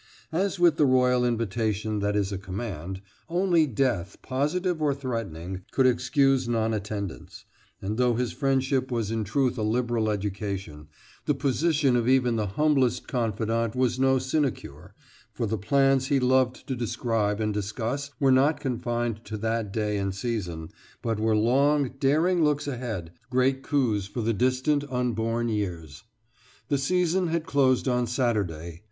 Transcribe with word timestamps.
As 0.31 0.57
with 0.59 0.77
the 0.77 0.85
royal 0.87 1.23
invitation 1.23 1.99
that 1.99 2.15
is 2.15 2.31
a 2.31 2.39
command, 2.39 3.01
only 3.29 3.67
death 3.67 4.17
positive 4.23 4.81
or 4.81 4.95
threatening 4.95 5.61
could 5.71 5.85
excuse 5.85 6.49
non 6.49 6.73
attendance; 6.73 7.45
and 7.83 7.97
though 7.99 8.15
his 8.15 8.31
friendship 8.31 8.89
was 8.89 9.11
in 9.11 9.23
truth 9.23 9.59
a 9.59 9.61
liberal 9.61 10.09
education, 10.09 10.87
the 11.27 11.35
position 11.35 11.95
of 11.95 12.09
even 12.09 12.35
the 12.35 12.47
humblest 12.57 13.07
confidant 13.07 13.75
was 13.75 13.99
no 13.99 14.17
sinecure, 14.17 14.95
for 15.33 15.45
the 15.45 15.55
plans 15.59 16.07
he 16.07 16.19
loved 16.19 16.65
to 16.65 16.75
describe 16.75 17.39
and 17.39 17.53
discuss 17.53 18.09
were 18.19 18.31
not 18.31 18.59
confined 18.59 19.23
to 19.25 19.37
that 19.37 19.71
day 19.71 19.99
and 19.99 20.15
season, 20.15 20.69
but 21.03 21.19
were 21.19 21.37
long, 21.37 21.91
daring 21.99 22.43
looks 22.43 22.65
ahead; 22.67 23.11
great 23.29 23.61
coups 23.61 24.07
for 24.07 24.21
the 24.21 24.33
distant, 24.33 24.83
unborn 24.89 25.47
years. 25.47 26.05
The 26.69 26.79
season 26.79 27.27
had 27.27 27.45
closed 27.45 27.87
on 27.87 28.07
Saturday. 28.07 28.79